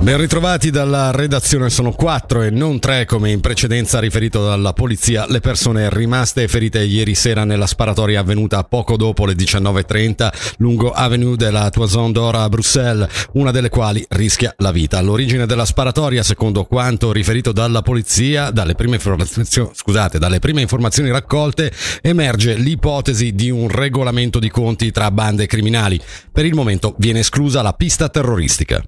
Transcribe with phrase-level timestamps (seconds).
[0.00, 5.26] Ben ritrovati dalla redazione, sono quattro e non tre come in precedenza riferito dalla polizia
[5.28, 11.36] le persone rimaste ferite ieri sera nella sparatoria avvenuta poco dopo le 19.30 lungo Avenue
[11.36, 14.96] della Toison d'Or a Bruxelles, una delle quali rischia la vita.
[14.96, 21.70] All'origine della sparatoria, secondo quanto riferito dalla polizia, dalle prime, scusate, dalle prime informazioni raccolte,
[22.00, 26.00] emerge l'ipotesi di un regolamento di conti tra bande criminali.
[26.32, 28.82] Per il momento viene esclusa la pista terroristica.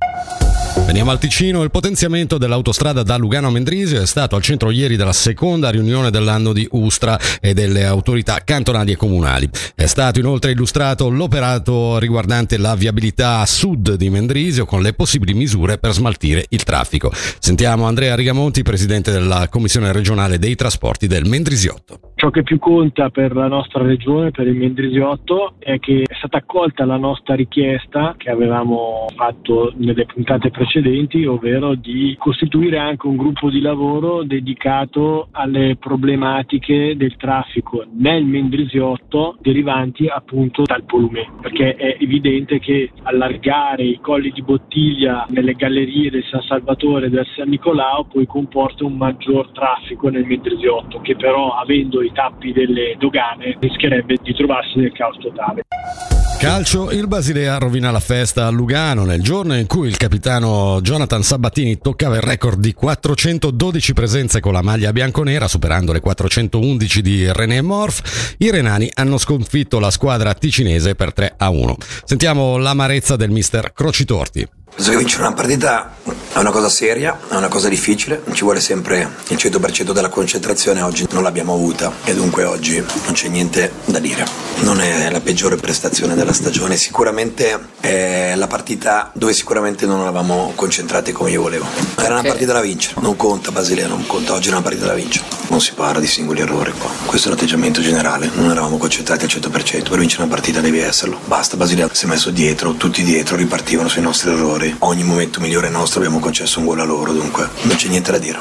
[0.74, 4.96] Veniamo al Ticino, il potenziamento dell'autostrada da Lugano a Mendrisio è stato al centro ieri
[4.96, 9.48] della seconda riunione dell'anno di Ustra e delle autorità cantonali e comunali.
[9.74, 15.34] È stato inoltre illustrato l'operato riguardante la viabilità a sud di Mendrisio con le possibili
[15.34, 17.10] misure per smaltire il traffico.
[17.38, 22.01] Sentiamo Andrea Rigamonti, presidente della Commissione regionale dei trasporti del Mendrisiotto.
[22.22, 26.36] Ciò che più conta per la nostra regione, per il Mendrisiotto, è che è stata
[26.36, 33.16] accolta la nostra richiesta che avevamo fatto nelle puntate precedenti, ovvero di costituire anche un
[33.16, 41.74] gruppo di lavoro dedicato alle problematiche del traffico nel Mendrisiotto derivanti appunto dal polume, perché
[41.74, 47.26] è evidente che allargare i colli di bottiglia nelle gallerie del San Salvatore e del
[47.34, 52.96] San Nicolao poi comporta un maggior traffico nel Mendrisiotto, che però avendo i tappi delle
[52.98, 55.62] dogane rischierebbe di trovarsi nel caos totale.
[56.42, 61.22] Calcio, il Basilea rovina la festa a Lugano nel giorno in cui il capitano Jonathan
[61.22, 67.32] Sabatini toccava il record di 412 presenze con la maglia bianconera, superando le 411 di
[67.32, 68.34] René Morf.
[68.38, 71.76] I renani hanno sconfitto la squadra ticinese per 3 a 1.
[72.04, 74.48] Sentiamo l'amarezza del mister Crocitorti.
[74.74, 75.94] Penso che vincere una partita
[76.32, 80.80] è una cosa seria, è una cosa difficile, ci vuole sempre il 100% della concentrazione,
[80.80, 84.26] oggi non l'abbiamo avuta e dunque oggi non c'è niente da dire.
[84.60, 90.52] Non è la peggiore prestazione della stagione, sicuramente è la partita dove sicuramente non eravamo
[90.54, 91.66] concentrati come io volevo.
[91.96, 94.94] Era una partita da vincere, non conta Basilea, non conta, oggi è una partita da
[94.94, 95.26] vincere.
[95.48, 99.30] Non si parla di singoli errori qua, questo è l'atteggiamento generale, non eravamo concentrati al
[99.30, 99.50] 100%,
[99.90, 101.18] per vincere una partita devi esserlo.
[101.26, 105.68] Basta, Basilea si è messo dietro, tutti dietro ripartivano sui nostri errori, ogni momento migliore
[105.68, 108.40] nostro abbiamo concesso un gol a loro, dunque non c'è niente da dire.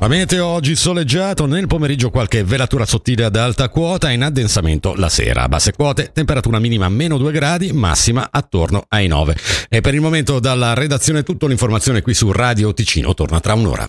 [0.00, 5.08] La meteo oggi soleggiato, nel pomeriggio qualche velatura sottile ad alta quota in addensamento la
[5.08, 5.44] sera.
[5.44, 9.36] A basse quote, temperatura minima meno 2 gradi, massima attorno ai 9.
[9.68, 13.88] E per il momento dalla redazione tutto l'informazione qui su Radio Ticino torna tra un'ora.